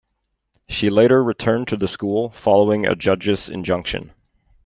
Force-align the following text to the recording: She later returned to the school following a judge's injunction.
She 0.67 0.89
later 0.89 1.23
returned 1.23 1.67
to 1.67 1.77
the 1.77 1.87
school 1.87 2.31
following 2.31 2.87
a 2.87 2.95
judge's 2.95 3.49
injunction. 3.49 4.13